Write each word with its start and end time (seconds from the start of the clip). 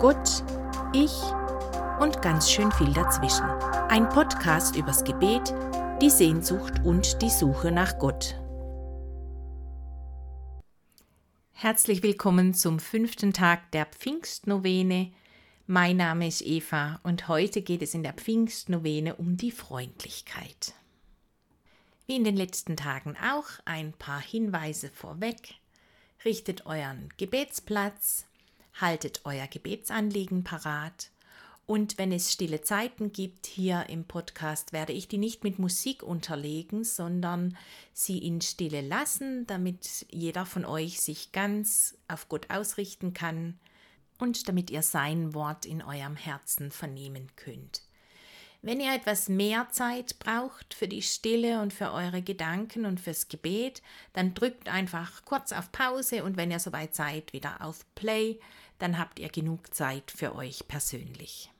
Gott, 0.00 0.44
ich 0.92 1.10
und 1.98 2.22
ganz 2.22 2.48
schön 2.48 2.70
viel 2.70 2.92
dazwischen. 2.92 3.46
Ein 3.88 4.08
Podcast 4.08 4.76
übers 4.76 5.02
Gebet, 5.02 5.52
die 6.00 6.08
Sehnsucht 6.08 6.84
und 6.84 7.20
die 7.20 7.28
Suche 7.28 7.72
nach 7.72 7.98
Gott. 7.98 8.36
Herzlich 11.50 12.04
willkommen 12.04 12.54
zum 12.54 12.78
fünften 12.78 13.32
Tag 13.32 13.72
der 13.72 13.86
Pfingstnovene. 13.86 15.10
Mein 15.66 15.96
Name 15.96 16.28
ist 16.28 16.42
Eva 16.42 17.00
und 17.02 17.26
heute 17.26 17.62
geht 17.62 17.82
es 17.82 17.92
in 17.92 18.04
der 18.04 18.12
Pfingstnovene 18.12 19.16
um 19.16 19.36
die 19.36 19.50
Freundlichkeit. 19.50 20.74
Wie 22.06 22.14
in 22.14 22.22
den 22.22 22.36
letzten 22.36 22.76
Tagen 22.76 23.16
auch 23.16 23.48
ein 23.64 23.94
paar 23.94 24.20
Hinweise 24.20 24.90
vorweg. 24.90 25.56
Richtet 26.24 26.66
euren 26.66 27.08
Gebetsplatz, 27.16 28.28
haltet 28.80 29.20
euer 29.24 29.46
Gebetsanliegen 29.46 30.44
parat 30.44 31.10
und 31.68 31.98
wenn 31.98 32.12
es 32.12 32.32
stille 32.32 32.62
Zeiten 32.62 33.12
gibt 33.12 33.44
hier 33.44 33.90
im 33.90 34.06
Podcast, 34.06 34.72
werde 34.72 34.94
ich 34.94 35.06
die 35.06 35.18
nicht 35.18 35.44
mit 35.44 35.58
Musik 35.58 36.02
unterlegen, 36.02 36.82
sondern 36.82 37.58
sie 37.92 38.16
in 38.16 38.40
Stille 38.40 38.80
lassen, 38.80 39.46
damit 39.46 40.06
jeder 40.08 40.46
von 40.46 40.64
euch 40.64 40.98
sich 41.02 41.30
ganz 41.30 41.98
auf 42.08 42.30
Gott 42.30 42.48
ausrichten 42.48 43.12
kann 43.12 43.58
und 44.18 44.48
damit 44.48 44.70
ihr 44.70 44.80
sein 44.80 45.34
Wort 45.34 45.66
in 45.66 45.82
eurem 45.82 46.16
Herzen 46.16 46.70
vernehmen 46.70 47.26
könnt. 47.36 47.82
Wenn 48.60 48.80
ihr 48.80 48.92
etwas 48.92 49.28
mehr 49.28 49.68
Zeit 49.70 50.18
braucht 50.18 50.74
für 50.74 50.88
die 50.88 51.02
Stille 51.02 51.62
und 51.62 51.72
für 51.72 51.92
eure 51.92 52.22
Gedanken 52.22 52.86
und 52.86 53.00
fürs 53.00 53.28
Gebet, 53.28 53.82
dann 54.14 54.34
drückt 54.34 54.68
einfach 54.68 55.24
kurz 55.24 55.52
auf 55.52 55.70
Pause 55.70 56.24
und 56.24 56.36
wenn 56.36 56.50
ihr 56.50 56.58
soweit 56.58 56.94
seid, 56.94 57.32
wieder 57.32 57.62
auf 57.62 57.86
Play, 57.94 58.40
dann 58.80 58.98
habt 58.98 59.20
ihr 59.20 59.28
genug 59.28 59.72
Zeit 59.74 60.10
für 60.10 60.34
euch 60.34 60.66
persönlich. 60.66 61.50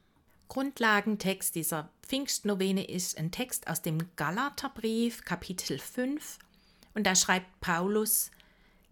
Grundlagentext 0.49 1.55
dieser 1.55 1.91
Pfingstnovene 2.03 2.89
ist 2.89 3.17
ein 3.17 3.31
Text 3.31 3.69
aus 3.69 3.83
dem 3.83 3.99
Galaterbrief, 4.17 5.25
Kapitel 5.25 5.79
5. 5.79 6.39
Und 6.95 7.07
da 7.07 7.15
schreibt 7.15 7.61
Paulus: 7.61 8.33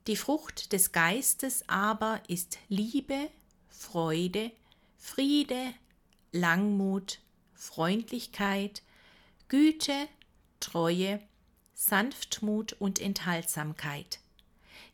Die 0.07 0.17
Frucht 0.17 0.73
des 0.73 0.93
Geistes 0.93 1.65
aber 1.67 2.21
ist 2.29 2.59
Liebe, 2.69 3.31
Freude, 3.69 4.53
Friede, 4.97 5.73
Langmut, 6.31 7.21
Freundlichkeit, 7.57 8.83
Güte, 9.49 10.09
Treue, 10.61 11.21
Sanftmut 11.75 12.75
und 12.75 13.01
Enthaltsamkeit. 13.01 14.21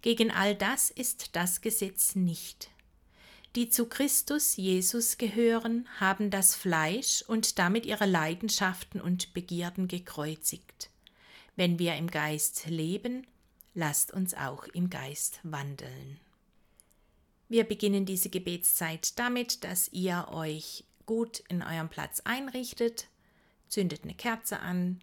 Gegen 0.01 0.31
all 0.31 0.55
das 0.55 0.91
ist 0.91 1.37
das 1.37 1.61
Gesetz 1.61 2.17
nicht. 2.17 2.71
Die 3.55 3.69
zu 3.69 3.87
Christus 3.87 4.57
Jesus 4.57 5.19
gehören, 5.19 5.87
haben 6.01 6.31
das 6.31 6.55
Fleisch 6.55 7.23
und 7.27 7.59
damit 7.59 7.85
ihre 7.85 8.07
Leidenschaften 8.07 9.01
und 9.01 9.35
Begierden 9.35 9.89
gekreuzigt. 9.89 10.91
Wenn 11.55 11.79
wir 11.79 11.97
im 11.97 12.11
Geist 12.11 12.67
leben, 12.67 13.27
lasst 13.75 14.13
uns 14.13 14.35
auch 14.35 14.65
im 14.69 14.89
Geist 14.89 15.41
wandeln. 15.43 16.19
Wir 17.49 17.65
beginnen 17.65 18.07
diese 18.07 18.31
Gebetszeit 18.31 19.19
damit, 19.19 19.63
dass 19.63 19.89
ihr 19.93 20.29
euch 20.31 20.85
gut 21.07 21.41
in 21.49 21.63
eurem 21.63 21.89
Platz 21.89 22.21
einrichtet, 22.25 23.09
zündet 23.69 24.05
eine 24.05 24.15
Kerze 24.15 24.61
an, 24.61 25.01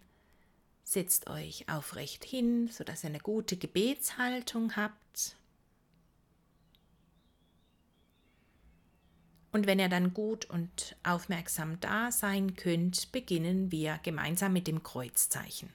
setzt 0.84 1.28
euch 1.28 1.68
aufrecht 1.68 2.24
hin, 2.24 2.68
sodass 2.68 3.04
ihr 3.04 3.10
eine 3.10 3.20
gute 3.20 3.56
Gebetshaltung 3.56 4.76
habt 4.76 5.36
Und 9.52 9.66
wenn 9.66 9.80
ihr 9.80 9.88
dann 9.88 10.14
gut 10.14 10.44
und 10.44 10.96
aufmerksam 11.02 11.80
da 11.80 12.12
sein 12.12 12.54
könnt, 12.54 13.10
beginnen 13.12 13.72
wir 13.72 13.98
gemeinsam 14.02 14.52
mit 14.52 14.66
dem 14.66 14.82
Kreuzzeichen. 14.82 15.72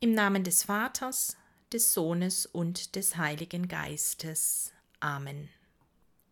Im 0.00 0.14
Namen 0.14 0.44
des 0.44 0.62
Vaters, 0.62 1.36
des 1.72 1.92
Sohnes 1.92 2.46
und 2.46 2.94
des 2.94 3.16
Heiligen 3.16 3.66
Geistes. 3.66 4.72
Amen. 5.00 5.48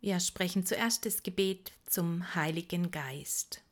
Wir 0.00 0.20
sprechen 0.20 0.66
zuerst 0.66 1.06
das 1.06 1.22
Gebet 1.22 1.72
zum 1.86 2.34
Heiligen 2.34 2.90
Geist. 2.90 3.62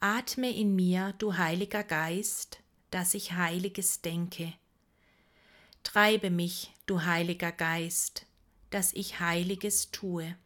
Atme 0.00 0.50
in 0.50 0.76
mir, 0.76 1.14
du 1.18 1.36
Heiliger 1.36 1.82
Geist, 1.82 2.60
dass 2.90 3.14
ich 3.14 3.32
Heiliges 3.32 4.00
denke. 4.00 4.52
Treibe 5.82 6.30
mich, 6.30 6.72
du 6.86 7.02
Heiliger 7.02 7.52
Geist, 7.52 8.26
dass 8.70 8.92
ich 8.92 9.20
Heiliges 9.20 9.90
tue. 9.90 10.36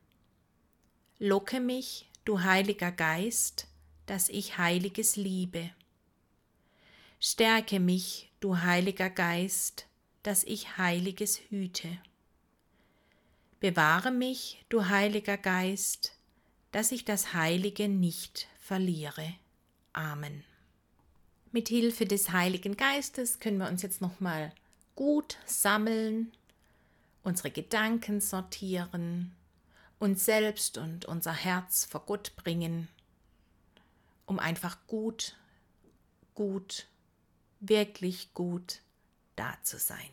Locke 1.19 1.61
mich, 1.61 2.09
du 2.25 2.43
Heiliger 2.43 2.93
Geist, 2.93 3.67
dass 4.07 4.29
ich 4.29 4.59
Heiliges 4.59 5.17
liebe. 5.17 5.71
Stärke 7.21 7.79
mich, 7.79 8.33
du 8.41 8.59
Heiliger 8.59 9.11
Geist, 9.11 9.87
dass 10.23 10.45
ich 10.45 10.79
Heiliges 10.79 11.41
hüte. 11.51 11.99
Bewahre 13.63 14.11
mich, 14.11 14.65
du 14.71 14.89
Heiliger 14.89 15.37
Geist, 15.37 16.17
dass 16.73 16.91
ich 16.91 17.05
das 17.05 17.33
Heilige 17.33 17.89
nicht 17.89 18.49
verliere. 18.59 19.35
Amen. 19.93 20.43
Mit 21.53 21.69
Hilfe 21.69 22.05
des 22.05 22.33
Heiligen 22.33 22.77
Geistes 22.77 23.39
können 23.39 23.59
wir 23.59 23.69
uns 23.69 23.83
jetzt 23.83 24.01
nochmal 24.01 24.53
gut 24.97 25.39
sammeln 25.47 26.33
unsere 27.23 27.53
Gedanken 27.53 28.21
sortieren, 28.21 29.33
uns 30.01 30.25
selbst 30.25 30.77
und 30.77 31.05
unser 31.05 31.33
Herz 31.33 31.85
vor 31.85 32.05
Gott 32.05 32.35
bringen, 32.35 32.89
um 34.27 34.41
einfach 34.41 34.77
gut, 34.89 35.37
gut, 36.35 36.89
wirklich 37.61 38.35
gut 38.35 38.81
da 39.37 39.57
zu 39.63 39.79
sein. 39.79 40.11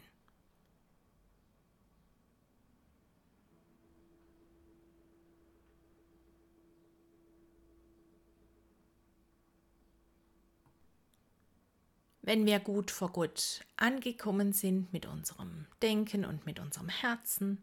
Wenn 12.29 12.45
wir 12.45 12.59
gut 12.59 12.91
vor 12.91 13.11
Gott 13.11 13.65
angekommen 13.75 14.53
sind 14.53 14.93
mit 14.93 15.07
unserem 15.07 15.65
Denken 15.81 16.25
und 16.25 16.45
mit 16.45 16.59
unserem 16.59 16.87
Herzen, 16.87 17.57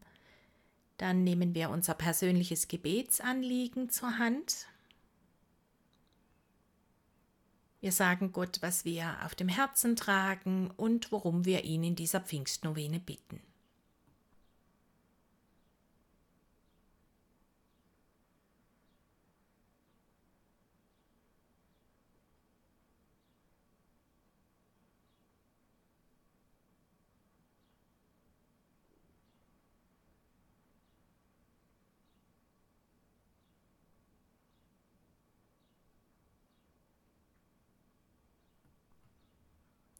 dann 0.97 1.23
nehmen 1.23 1.55
wir 1.55 1.69
unser 1.69 1.93
persönliches 1.93 2.67
Gebetsanliegen 2.67 3.89
zur 3.89 4.17
Hand. 4.17 4.67
Wir 7.79 7.93
sagen 7.93 8.33
Gott, 8.33 8.57
was 8.59 8.83
wir 8.83 9.15
auf 9.23 9.35
dem 9.35 9.47
Herzen 9.47 9.95
tragen 9.95 10.69
und 10.75 11.13
worum 11.13 11.45
wir 11.45 11.63
ihn 11.63 11.85
in 11.85 11.95
dieser 11.95 12.19
Pfingstnovene 12.19 12.99
bitten. 12.99 13.39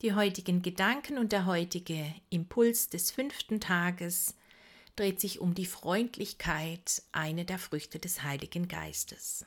Die 0.03 0.13
heutigen 0.13 0.61
Gedanken 0.61 1.17
und 1.17 1.31
der 1.31 1.47
heutige 1.47 2.13
Impuls 2.29 2.89
des 2.89 3.09
fünften 3.09 3.59
Tages 3.59 4.35
dreht 4.95 5.19
sich 5.19 5.39
um 5.39 5.55
die 5.55 5.65
Freundlichkeit, 5.65 7.01
eine 7.11 7.45
der 7.45 7.57
Früchte 7.57 7.97
des 7.97 8.21
Heiligen 8.21 8.67
Geistes. 8.67 9.43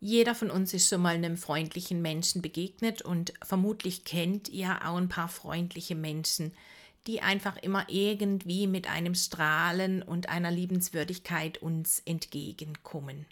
Jeder 0.00 0.34
von 0.34 0.50
uns 0.50 0.72
ist 0.72 0.88
schon 0.88 1.02
mal 1.02 1.14
einem 1.14 1.36
freundlichen 1.36 2.00
Menschen 2.00 2.40
begegnet 2.40 3.02
und 3.02 3.34
vermutlich 3.42 4.04
kennt 4.04 4.48
ihr 4.48 4.86
auch 4.86 4.96
ein 4.96 5.08
paar 5.08 5.28
freundliche 5.28 5.94
Menschen, 5.94 6.52
die 7.06 7.20
einfach 7.20 7.58
immer 7.58 7.86
irgendwie 7.88 8.66
mit 8.66 8.88
einem 8.88 9.14
Strahlen 9.14 10.02
und 10.02 10.30
einer 10.30 10.50
Liebenswürdigkeit 10.50 11.58
uns 11.58 12.00
entgegenkommen. 12.06 13.26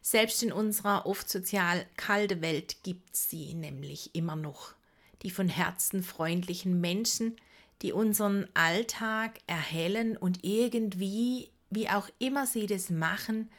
Selbst 0.00 0.42
in 0.42 0.52
unserer 0.52 1.06
oft 1.06 1.28
sozial 1.28 1.86
kalte 1.96 2.40
Welt 2.40 2.82
gibt 2.82 3.16
sie 3.16 3.54
nämlich 3.54 4.14
immer 4.14 4.36
noch. 4.36 4.74
Die 5.22 5.30
von 5.30 5.48
Herzen 5.48 6.02
freundlichen 6.02 6.80
Menschen, 6.80 7.36
die 7.82 7.92
unseren 7.92 8.48
Alltag 8.54 9.40
erhellen 9.46 10.16
und 10.16 10.44
irgendwie, 10.44 11.50
wie 11.70 11.88
auch 11.88 12.08
immer 12.18 12.46
sie 12.46 12.66
das 12.66 12.90
machen, 12.90 13.50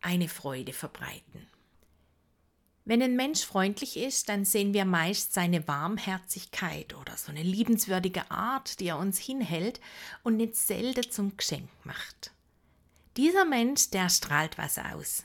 eine 0.00 0.28
Freude 0.28 0.72
verbreiten. 0.72 1.46
Wenn 2.84 3.02
ein 3.02 3.14
Mensch 3.14 3.44
freundlich 3.44 3.96
ist, 3.96 4.28
dann 4.28 4.44
sehen 4.44 4.72
wir 4.74 4.84
meist 4.84 5.34
seine 5.34 5.68
Warmherzigkeit 5.68 6.94
oder 6.96 7.16
so 7.16 7.30
eine 7.30 7.42
liebenswürdige 7.42 8.30
Art, 8.30 8.80
die 8.80 8.88
er 8.88 8.98
uns 8.98 9.18
hinhält 9.18 9.80
und 10.22 10.36
nicht 10.36 10.56
selten 10.56 11.10
zum 11.10 11.36
Geschenk 11.36 11.68
macht. 11.84 12.32
Dieser 13.16 13.44
Mensch, 13.44 13.90
der 13.90 14.08
strahlt 14.08 14.56
was 14.56 14.78
aus. 14.78 15.24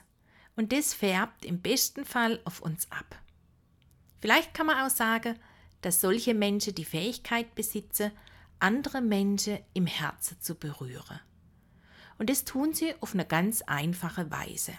Und 0.56 0.72
das 0.72 0.94
färbt 0.94 1.46
im 1.46 1.62
besten 1.62 2.06
Fall 2.06 2.40
auf 2.46 2.62
uns 2.62 2.90
ab. 2.92 3.19
Vielleicht 4.22 4.54
kann 4.54 4.68
man 4.68 4.86
auch 4.86 4.90
sagen, 4.90 5.38
dass 5.81 6.02
solche 6.02 6.34
Menschen 6.34 6.74
die 6.74 6.86
Fähigkeit 6.86 7.54
besitzen, 7.56 8.12
andere 8.60 9.02
Menschen 9.02 9.60
im 9.74 9.86
Herzen 9.86 10.40
zu 10.42 10.56
berühren. 10.56 11.19
Und 12.18 12.30
das 12.30 12.46
tun 12.46 12.74
sie 12.74 12.94
auf 13.02 13.13
eine 13.13 13.25
ganz 13.25 13.62
einfache 13.63 14.31
Weise. 14.31 14.74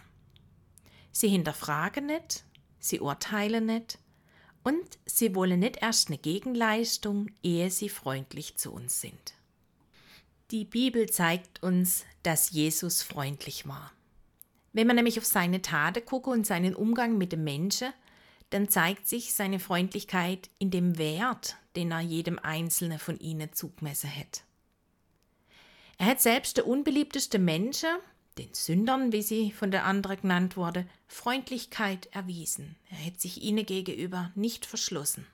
Sie 1.13 1.29
hinterfragen 1.29 2.07
nicht, 2.07 2.45
sie 2.79 3.01
urteilen 3.01 3.67
nicht 3.67 3.99
und 4.63 4.99
sie 5.05 5.35
wollen 5.35 5.61
nicht 5.61 5.77
erst 5.83 6.09
eine 6.09 6.19
Gegenleistung, 6.19 7.31
ehe 7.43 7.71
sie 7.71 7.89
freundlich 7.89 8.57
zu 8.57 8.73
uns 8.73 9.01
sind. 9.01 9.35
Die 10.51 10.65
Bibel 10.65 11.09
zeigt 11.09 11.63
uns, 11.63 12.05
dass 12.23 12.51
Jesus 12.51 13.03
freundlich 13.03 13.67
war. 13.67 13.93
Wenn 14.77 14.87
man 14.87 14.97
nämlich 14.97 15.17
auf 15.19 15.25
seine 15.25 15.63
Taten 15.63 16.05
gucke 16.05 16.29
und 16.29 16.47
seinen 16.47 16.75
Umgang 16.75 17.17
mit 17.17 17.33
den 17.33 17.43
Menschen, 17.43 17.95
dann 18.51 18.69
zeigt 18.69 19.09
sich 19.09 19.33
seine 19.33 19.59
Freundlichkeit 19.59 20.51
in 20.59 20.71
dem 20.71 20.99
Wert, 20.99 21.57
den 21.77 21.93
er 21.93 22.03
jedem 22.03 22.39
Einzelnen 22.39 22.99
von 22.99 23.19
ihnen 23.19 23.55
zugemessen 23.55 24.15
hat. 24.15 24.45
Er 25.97 26.05
hat 26.05 26.21
selbst 26.21 26.59
der 26.59 26.67
unbeliebteste 26.67 27.39
Menschen, 27.39 27.89
den 28.37 28.53
Sündern, 28.53 29.13
wie 29.13 29.23
sie 29.23 29.51
von 29.51 29.71
der 29.71 29.87
anderen 29.87 30.21
genannt 30.21 30.59
wurde, 30.59 30.87
Freundlichkeit 31.09 32.11
erwiesen. 32.13 32.77
Er 32.91 33.07
hat 33.07 33.19
sich 33.19 33.43
ihnen 33.43 33.65
gegenüber 33.65 34.31
nicht 34.35 34.67
verschlossen. 34.67 35.27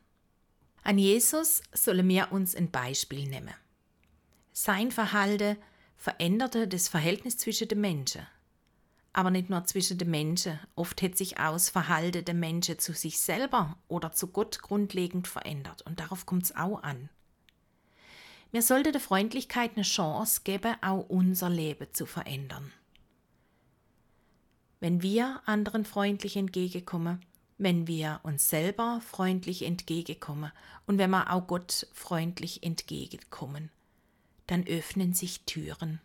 An 0.84 0.98
Jesus 0.98 1.64
sollen 1.72 2.08
wir 2.08 2.30
uns 2.30 2.54
ein 2.54 2.70
Beispiel 2.70 3.28
nehmen. 3.28 3.54
Sein 4.52 4.92
Verhalten 4.92 5.56
veränderte 5.96 6.68
das 6.68 6.86
Verhältnis 6.86 7.38
zwischen 7.38 7.66
den 7.66 7.80
Menschen. 7.80 8.24
Aber 9.12 9.30
nicht 9.30 9.50
nur 9.50 9.64
zwischen 9.64 9.98
den 9.98 10.10
Menschen. 10.10 10.58
Oft 10.74 11.02
hat 11.02 11.16
sich 11.16 11.34
das 11.34 11.68
Verhalten 11.68 12.24
der 12.24 12.34
Menschen 12.34 12.78
zu 12.78 12.92
sich 12.94 13.20
selber 13.20 13.76
oder 13.88 14.12
zu 14.12 14.28
Gott 14.28 14.62
grundlegend 14.62 15.28
verändert. 15.28 15.82
Und 15.82 16.00
darauf 16.00 16.24
kommt 16.24 16.44
es 16.44 16.56
auch 16.56 16.82
an. 16.82 17.10
Wir 18.52 18.62
sollten 18.62 18.92
der 18.92 19.00
Freundlichkeit 19.00 19.72
eine 19.76 19.82
Chance 19.82 20.42
geben, 20.44 20.76
auch 20.82 21.08
unser 21.08 21.48
Leben 21.48 21.88
zu 21.92 22.06
verändern. 22.06 22.72
Wenn 24.80 25.00
wir 25.00 25.40
anderen 25.46 25.84
freundlich 25.84 26.36
entgegenkommen, 26.36 27.24
wenn 27.56 27.86
wir 27.86 28.20
uns 28.24 28.50
selber 28.50 29.00
freundlich 29.06 29.62
entgegenkommen 29.62 30.52
und 30.86 30.98
wenn 30.98 31.10
wir 31.10 31.32
auch 31.32 31.46
Gott 31.46 31.86
freundlich 31.92 32.62
entgegenkommen, 32.62 33.70
dann 34.48 34.66
öffnen 34.66 35.14
sich 35.14 35.44
Türen. 35.44 36.00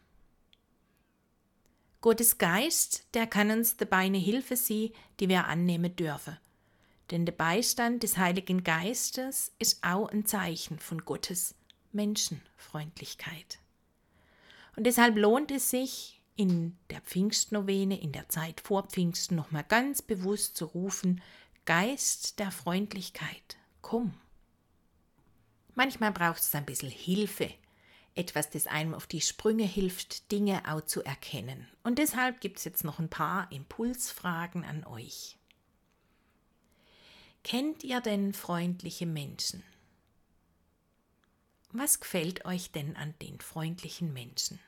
Gottes 2.01 2.37
Geist, 2.37 3.07
der 3.13 3.27
kann 3.27 3.51
uns 3.51 3.77
dabei 3.77 4.05
eine 4.05 4.17
Hilfe 4.17 4.55
sein, 4.55 4.91
die 5.19 5.29
wir 5.29 5.45
annehmen 5.45 5.95
dürfen. 5.95 6.37
Denn 7.11 7.25
der 7.25 7.33
Beistand 7.33 8.03
des 8.03 8.17
Heiligen 8.17 8.63
Geistes 8.63 9.53
ist 9.59 9.83
auch 9.83 10.09
ein 10.09 10.25
Zeichen 10.25 10.77
von 10.77 11.05
Gottes 11.05 11.55
Menschenfreundlichkeit. 11.93 13.59
Und 14.75 14.83
deshalb 14.85 15.17
lohnt 15.17 15.51
es 15.51 15.69
sich, 15.69 16.21
in 16.35 16.77
der 16.91 17.01
Pfingstnovene, 17.01 17.99
in 17.99 18.11
der 18.11 18.29
Zeit 18.29 18.61
vor 18.61 18.83
Pfingsten, 18.83 19.35
nochmal 19.35 19.63
ganz 19.63 20.01
bewusst 20.01 20.55
zu 20.55 20.65
rufen: 20.65 21.21
Geist 21.65 22.39
der 22.39 22.51
Freundlichkeit, 22.51 23.57
komm. 23.81 24.13
Manchmal 25.73 26.11
braucht 26.11 26.39
es 26.39 26.53
ein 26.55 26.65
bisschen 26.65 26.91
Hilfe, 26.91 27.51
etwas, 28.17 28.49
das 28.49 28.67
einem 28.67 28.93
auf 28.93 29.07
die 29.07 29.21
Sprünge 29.21 29.65
hilft, 29.65 30.31
Dinge 30.31 30.63
auch 30.67 30.81
zu 30.81 31.03
erkennen. 31.03 31.67
Und 31.83 31.99
deshalb 31.99 32.41
gibt 32.41 32.57
es 32.57 32.63
jetzt 32.63 32.83
noch 32.83 32.99
ein 32.99 33.09
paar 33.09 33.51
Impulsfragen 33.51 34.65
an 34.65 34.83
euch. 34.85 35.37
Kennt 37.43 37.83
ihr 37.83 38.01
denn 38.01 38.33
freundliche 38.33 39.05
Menschen? 39.05 39.63
Was 41.71 41.99
gefällt 41.99 42.45
euch 42.45 42.71
denn 42.71 42.95
an 42.95 43.13
den 43.21 43.39
freundlichen 43.39 44.11
Menschen? 44.13 44.59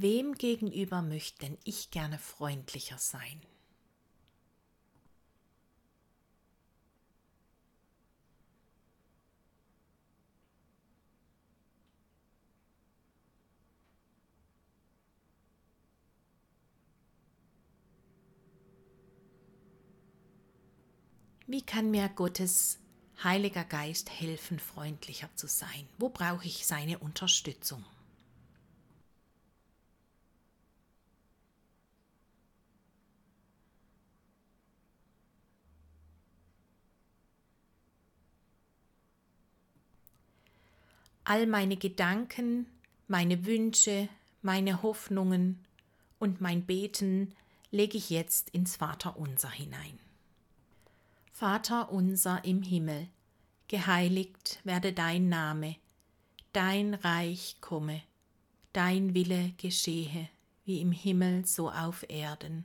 Wem 0.00 0.34
gegenüber 0.34 1.02
möchte 1.02 1.40
denn 1.40 1.58
ich 1.64 1.90
gerne 1.90 2.20
freundlicher 2.20 2.98
sein? 2.98 3.42
Wie 21.48 21.62
kann 21.62 21.90
mir 21.90 22.08
Gottes 22.08 22.78
Heiliger 23.24 23.64
Geist 23.64 24.10
helfen, 24.10 24.60
freundlicher 24.60 25.30
zu 25.34 25.48
sein? 25.48 25.88
Wo 25.98 26.08
brauche 26.08 26.46
ich 26.46 26.68
seine 26.68 27.00
Unterstützung? 27.00 27.84
All 41.28 41.46
meine 41.46 41.76
Gedanken, 41.76 42.64
meine 43.06 43.44
Wünsche, 43.44 44.08
meine 44.40 44.82
Hoffnungen 44.82 45.62
und 46.18 46.40
mein 46.40 46.64
Beten 46.64 47.34
lege 47.70 47.98
ich 47.98 48.08
jetzt 48.08 48.48
ins 48.48 48.76
Vaterunser 48.76 49.50
hinein. 49.50 49.98
Vater 51.34 51.92
unser 51.92 52.46
im 52.46 52.62
Himmel, 52.62 53.08
geheiligt 53.68 54.58
werde 54.64 54.94
dein 54.94 55.28
Name, 55.28 55.76
dein 56.54 56.94
Reich 56.94 57.58
komme, 57.60 58.00
dein 58.72 59.12
Wille 59.12 59.52
geschehe, 59.58 60.30
wie 60.64 60.80
im 60.80 60.92
Himmel 60.92 61.44
so 61.44 61.70
auf 61.70 62.06
Erden. 62.08 62.64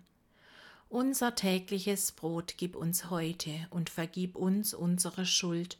Unser 0.87 1.35
tägliches 1.35 2.13
Brot 2.13 2.53
gib 2.55 2.77
uns 2.77 3.09
heute 3.09 3.67
und 3.71 3.89
vergib 3.89 4.37
uns 4.37 4.73
unsere 4.73 5.25
Schuld, 5.25 5.77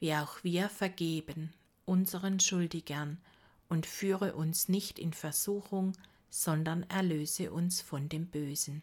wie 0.00 0.14
auch 0.14 0.42
wir 0.42 0.68
vergeben 0.68 1.52
unseren 1.84 2.40
Schuldigern, 2.40 3.18
und 3.68 3.86
führe 3.86 4.34
uns 4.34 4.68
nicht 4.68 4.98
in 4.98 5.12
Versuchung, 5.12 5.92
sondern 6.30 6.82
erlöse 6.84 7.52
uns 7.52 7.80
von 7.80 8.08
dem 8.08 8.26
Bösen. 8.26 8.82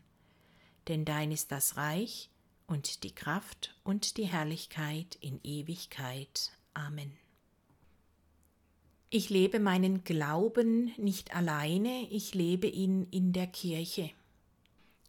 Denn 0.88 1.06
dein 1.06 1.32
ist 1.32 1.52
das 1.52 1.78
Reich 1.78 2.30
und 2.68 3.04
die 3.04 3.14
Kraft 3.14 3.76
und 3.84 4.18
die 4.18 4.26
Herrlichkeit 4.26 5.18
in 5.22 5.40
Ewigkeit. 5.44 6.52
Amen. 6.74 7.12
Ich 9.10 9.30
lebe 9.30 9.60
meinen 9.60 10.04
Glauben 10.04 10.94
nicht 10.98 11.36
alleine, 11.36 12.08
ich 12.10 12.34
lebe 12.34 12.68
ihn 12.68 13.08
in 13.12 13.34
der 13.34 13.48
Kirche. 13.48 14.10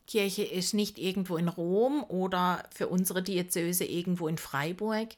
Kirche 0.07 0.43
ist 0.43 0.75
nicht 0.75 0.99
irgendwo 0.99 1.37
in 1.37 1.49
Rom 1.49 2.05
oder 2.09 2.65
für 2.75 2.89
unsere 2.89 3.23
Diözese 3.23 3.85
irgendwo 3.85 4.29
in 4.29 4.39
Freiburg, 4.39 5.09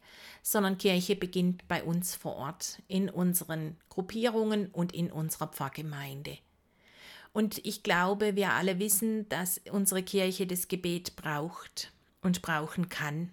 sondern 0.43 0.79
Kirche 0.79 1.17
beginnt 1.17 1.67
bei 1.69 1.83
uns 1.83 2.15
vor 2.15 2.37
Ort, 2.37 2.83
in 2.87 3.09
unseren 3.09 3.77
Gruppierungen 3.89 4.69
und 4.69 4.93
in 4.95 5.11
unserer 5.11 5.49
Pfarrgemeinde. 5.49 6.39
Und 7.33 7.59
ich 7.67 7.83
glaube, 7.83 8.37
wir 8.37 8.53
alle 8.53 8.79
wissen, 8.79 9.29
dass 9.29 9.61
unsere 9.73 10.03
Kirche 10.03 10.47
das 10.47 10.69
Gebet 10.69 11.17
braucht 11.17 11.93
und 12.23 12.43
brauchen 12.43 12.89
kann, 12.89 13.31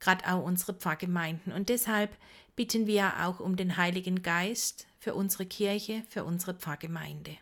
gerade 0.00 0.26
auch 0.32 0.42
unsere 0.42 0.74
Pfarrgemeinden. 0.74 1.52
Und 1.52 1.68
deshalb 1.68 2.16
bitten 2.56 2.88
wir 2.88 3.24
auch 3.24 3.38
um 3.38 3.56
den 3.56 3.76
Heiligen 3.76 4.22
Geist 4.22 4.88
für 4.98 5.14
unsere 5.14 5.46
Kirche, 5.46 6.02
für 6.08 6.24
unsere 6.24 6.54
Pfarrgemeinde. 6.54 7.36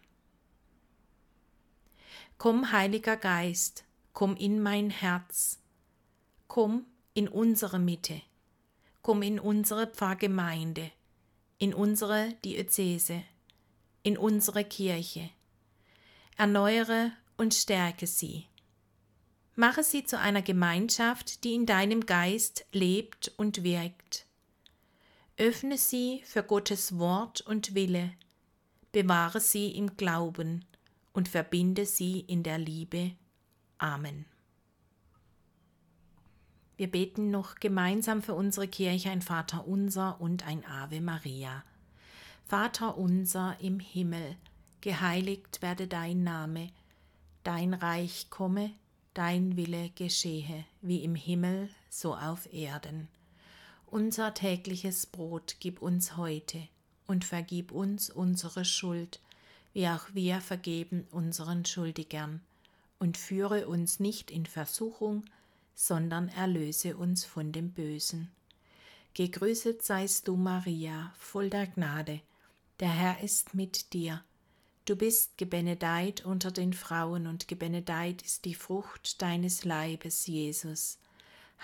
Komm, 2.38 2.70
Heiliger 2.70 3.16
Geist, 3.16 3.84
komm 4.12 4.36
in 4.36 4.62
mein 4.62 4.90
Herz, 4.90 5.58
komm 6.48 6.84
in 7.14 7.28
unsere 7.28 7.78
Mitte, 7.78 8.20
komm 9.00 9.22
in 9.22 9.40
unsere 9.40 9.86
Pfarrgemeinde, 9.86 10.92
in 11.56 11.72
unsere 11.72 12.34
Diözese, 12.44 13.22
in 14.02 14.18
unsere 14.18 14.64
Kirche. 14.64 15.30
Erneuere 16.36 17.12
und 17.38 17.54
stärke 17.54 18.06
sie. 18.06 18.44
Mache 19.54 19.82
sie 19.82 20.04
zu 20.04 20.18
einer 20.18 20.42
Gemeinschaft, 20.42 21.42
die 21.42 21.54
in 21.54 21.64
deinem 21.64 22.04
Geist 22.04 22.66
lebt 22.70 23.32
und 23.38 23.62
wirkt. 23.62 24.26
Öffne 25.38 25.78
sie 25.78 26.20
für 26.26 26.42
Gottes 26.42 26.98
Wort 26.98 27.40
und 27.40 27.74
Wille, 27.74 28.12
bewahre 28.92 29.40
sie 29.40 29.70
im 29.70 29.96
Glauben 29.96 30.66
und 31.16 31.30
verbinde 31.30 31.86
sie 31.86 32.20
in 32.20 32.42
der 32.42 32.58
Liebe. 32.58 33.12
Amen. 33.78 34.26
Wir 36.76 36.90
beten 36.90 37.30
noch 37.30 37.54
gemeinsam 37.54 38.20
für 38.20 38.34
unsere 38.34 38.68
Kirche 38.68 39.08
ein 39.08 39.22
Vater 39.22 39.66
unser 39.66 40.20
und 40.20 40.46
ein 40.46 40.62
Ave 40.66 41.00
Maria. 41.00 41.64
Vater 42.44 42.98
unser 42.98 43.56
im 43.60 43.80
Himmel, 43.80 44.36
geheiligt 44.82 45.62
werde 45.62 45.86
dein 45.86 46.22
Name, 46.22 46.68
dein 47.44 47.72
Reich 47.72 48.28
komme, 48.28 48.70
dein 49.14 49.56
Wille 49.56 49.88
geschehe, 49.94 50.66
wie 50.82 51.02
im 51.02 51.14
Himmel, 51.14 51.70
so 51.88 52.14
auf 52.14 52.52
Erden. 52.52 53.08
Unser 53.86 54.34
tägliches 54.34 55.06
Brot 55.06 55.56
gib 55.60 55.80
uns 55.80 56.18
heute 56.18 56.68
und 57.06 57.24
vergib 57.24 57.72
uns 57.72 58.10
unsere 58.10 58.66
Schuld, 58.66 59.20
wie 59.76 59.88
auch 59.88 60.06
wir 60.14 60.40
vergeben 60.40 61.06
unseren 61.10 61.66
Schuldigern, 61.66 62.40
und 62.98 63.18
führe 63.18 63.68
uns 63.68 64.00
nicht 64.00 64.30
in 64.30 64.46
Versuchung, 64.46 65.26
sondern 65.74 66.30
erlöse 66.30 66.96
uns 66.96 67.26
von 67.26 67.52
dem 67.52 67.72
Bösen. 67.72 68.30
Gegrüßet 69.12 69.82
seist 69.82 70.28
du, 70.28 70.36
Maria, 70.36 71.12
voll 71.18 71.50
der 71.50 71.66
Gnade, 71.66 72.22
der 72.80 72.88
Herr 72.88 73.22
ist 73.22 73.52
mit 73.52 73.92
dir. 73.92 74.24
Du 74.86 74.96
bist 74.96 75.36
gebenedeit 75.36 76.24
unter 76.24 76.50
den 76.50 76.72
Frauen, 76.72 77.26
und 77.26 77.46
gebenedeit 77.46 78.22
ist 78.22 78.46
die 78.46 78.54
Frucht 78.54 79.20
deines 79.20 79.66
Leibes, 79.66 80.26
Jesus. 80.26 80.96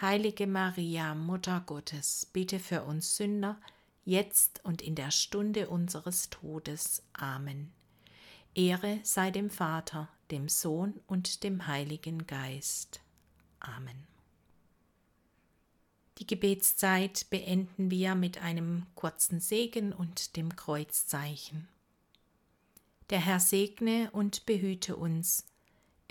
Heilige 0.02 0.47
Maria, 0.47 1.14
Mutter 1.14 1.62
Gottes, 1.64 2.26
bitte 2.31 2.59
für 2.59 2.83
uns 2.83 3.16
Sünder, 3.16 3.59
jetzt 4.04 4.62
und 4.66 4.83
in 4.83 4.97
der 4.97 5.12
Stunde 5.12 5.71
unseres 5.71 6.28
Todes. 6.28 7.02
Amen. 7.14 7.73
Ehre 8.54 9.00
sei 9.02 9.30
dem 9.30 9.50
Vater, 9.50 10.09
dem 10.30 10.49
Sohn 10.49 11.00
und 11.06 11.44
dem 11.44 11.66
Heiligen 11.66 12.26
Geist. 12.26 13.00
Amen. 13.61 14.06
Die 16.18 16.26
Gebetszeit 16.26 17.26
beenden 17.30 17.90
wir 17.90 18.14
mit 18.14 18.38
einem 18.38 18.87
kurzen 18.94 19.40
Segen 19.40 19.92
und 19.92 20.37
dem 20.37 20.54
Kreuzzeichen. 20.54 21.68
Der 23.11 23.21
Herr 23.21 23.40
segne 23.40 24.11
und 24.12 24.47
behüte 24.47 24.97
uns 24.97 25.44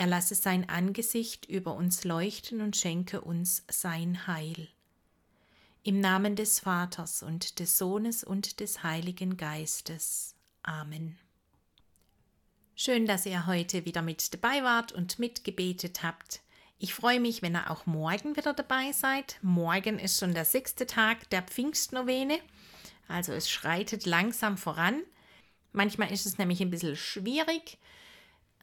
er 0.01 0.07
lasse 0.07 0.33
sein 0.33 0.67
Angesicht 0.67 1.45
über 1.45 1.75
uns 1.75 2.05
leuchten 2.05 2.61
und 2.61 2.75
schenke 2.75 3.21
uns 3.21 3.63
sein 3.69 4.25
Heil. 4.25 4.67
Im 5.83 5.99
Namen 5.99 6.35
des 6.35 6.61
Vaters 6.61 7.21
und 7.21 7.59
des 7.59 7.77
Sohnes 7.77 8.23
und 8.23 8.61
des 8.61 8.81
Heiligen 8.81 9.37
Geistes. 9.37 10.33
Amen. 10.63 11.19
Schön, 12.83 13.05
dass 13.05 13.27
ihr 13.27 13.45
heute 13.45 13.85
wieder 13.85 14.01
mit 14.01 14.33
dabei 14.33 14.63
wart 14.63 14.91
und 14.91 15.19
mitgebetet 15.19 16.01
habt. 16.01 16.41
Ich 16.79 16.95
freue 16.95 17.19
mich, 17.19 17.43
wenn 17.43 17.55
ihr 17.55 17.69
auch 17.69 17.85
morgen 17.85 18.35
wieder 18.35 18.55
dabei 18.55 18.91
seid. 18.91 19.37
Morgen 19.43 19.99
ist 19.99 20.19
schon 20.19 20.33
der 20.33 20.45
sechste 20.45 20.87
Tag 20.87 21.29
der 21.29 21.43
Pfingstnovene. 21.43 22.39
Also 23.07 23.33
es 23.33 23.51
schreitet 23.51 24.07
langsam 24.07 24.57
voran. 24.57 25.03
Manchmal 25.73 26.11
ist 26.11 26.25
es 26.25 26.39
nämlich 26.39 26.59
ein 26.59 26.71
bisschen 26.71 26.95
schwierig, 26.95 27.77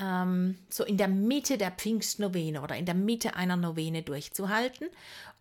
ähm, 0.01 0.59
so 0.69 0.83
in 0.83 0.97
der 0.97 1.07
Mitte 1.07 1.57
der 1.57 1.71
Pfingstnovene 1.71 2.61
oder 2.61 2.75
in 2.75 2.87
der 2.87 2.97
Mitte 2.97 3.37
einer 3.37 3.57
Novene 3.57 4.03
durchzuhalten. 4.03 4.89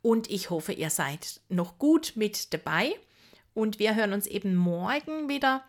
Und 0.03 0.29
ich 0.29 0.51
hoffe, 0.51 0.73
ihr 0.73 0.91
seid 0.91 1.41
noch 1.49 1.79
gut 1.79 2.13
mit 2.13 2.53
dabei. 2.53 2.93
Und 3.55 3.79
wir 3.79 3.95
hören 3.95 4.13
uns 4.13 4.27
eben 4.27 4.55
morgen 4.55 5.29
wieder 5.29 5.63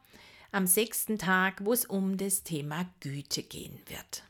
am 0.50 0.66
sechsten 0.66 1.18
Tag, 1.18 1.64
wo 1.64 1.72
es 1.72 1.84
um 1.84 2.16
das 2.16 2.42
Thema 2.42 2.86
Güte 3.00 3.42
gehen 3.42 3.78
wird. 3.86 4.24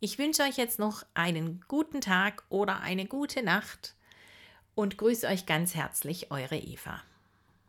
Ich 0.00 0.18
wünsche 0.18 0.42
euch 0.42 0.56
jetzt 0.56 0.78
noch 0.78 1.04
einen 1.14 1.64
guten 1.68 2.00
Tag 2.00 2.44
oder 2.48 2.80
eine 2.80 3.06
gute 3.06 3.42
Nacht 3.42 3.94
und 4.74 4.96
grüße 4.96 5.26
euch 5.26 5.44
ganz 5.44 5.74
herzlich, 5.74 6.30
eure 6.30 6.56
Eva. 6.56 7.02